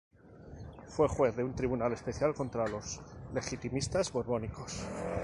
[0.87, 2.99] Fue juez de un tribunal especial contra los
[3.35, 4.81] legitimistas borbónicos.